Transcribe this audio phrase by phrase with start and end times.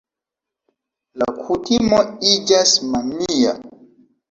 [1.23, 2.01] La kutimo
[2.33, 3.57] iĝas mania.